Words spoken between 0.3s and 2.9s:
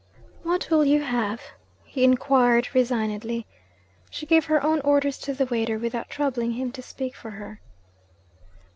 'What will you have?' he inquired